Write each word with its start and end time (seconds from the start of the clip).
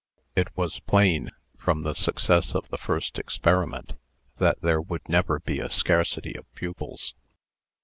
It 0.35 0.47
was 0.57 0.79
plain, 0.79 1.29
from 1.59 1.83
the 1.83 1.93
success 1.93 2.55
of 2.55 2.67
the 2.69 2.79
first 2.79 3.19
experiment, 3.19 3.93
that 4.37 4.59
there 4.61 4.81
would 4.81 5.07
never 5.07 5.39
be 5.39 5.59
a 5.59 5.69
scarcity 5.69 6.33
of 6.35 6.51
pupils. 6.55 7.13